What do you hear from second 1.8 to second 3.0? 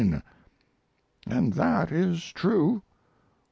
is true.